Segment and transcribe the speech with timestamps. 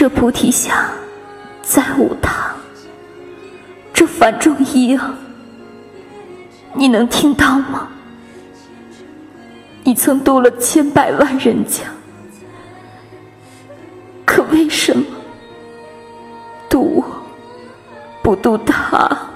[0.00, 0.90] 这菩提下，
[1.60, 2.54] 再无他。
[3.92, 5.14] 这梵众一啊，
[6.72, 7.86] 你能听到吗？
[9.84, 11.82] 你曾渡了千百万人家，
[14.24, 15.04] 可为什么
[16.66, 17.04] 渡我，
[18.22, 19.29] 不渡他？